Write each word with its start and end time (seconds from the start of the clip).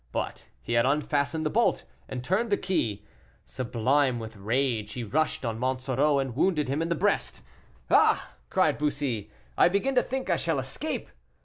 But 0.11 0.47
he 0.63 0.73
had 0.73 0.87
unfastened 0.87 1.45
the 1.45 1.51
bolt, 1.51 1.83
and 2.09 2.23
turned 2.23 2.49
the 2.49 2.57
key. 2.57 3.05
Sublime 3.45 4.17
with 4.17 4.35
rage, 4.35 4.93
he 4.93 5.03
rushed 5.03 5.45
on 5.45 5.59
Monsoreau, 5.59 6.17
and 6.17 6.35
wounded 6.35 6.67
him 6.67 6.81
in 6.81 6.89
the 6.89 6.95
breast. 6.95 7.43
"Ah!" 7.91 8.31
cried 8.49 8.79
Bussy, 8.79 9.29
"I 9.59 9.69
begin 9.69 9.93
to 9.93 10.01
think 10.01 10.27
I 10.31 10.37
shall 10.37 10.57
escape." 10.57 11.07